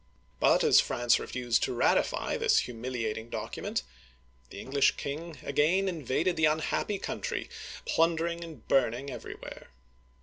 [0.39, 3.83] But, as France refused to ratify this humiliating document,
[4.49, 7.51] the English king again invaded the unhappy country,
[7.85, 9.67] plunder ing and burning everywhere.